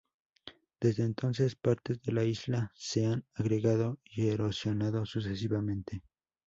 Desde 0.79 1.03
entonces, 1.03 1.55
partes 1.55 2.01
de 2.01 2.11
la 2.11 2.23
isla 2.23 2.71
se 2.73 3.05
han 3.05 3.23
agregado 3.35 3.99
y 4.03 4.29
erosionado 4.29 5.05
sucesivamente. 5.05 6.01